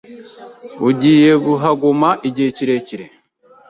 Ugiye 0.89 1.31
kuhaguma 1.43 2.09
igihe 2.27 2.49
kirekire? 2.57 3.05